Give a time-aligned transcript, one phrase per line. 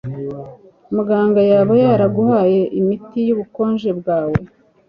[0.95, 4.39] Muganga yaba yaraguhaye imiti yubukonje bwawe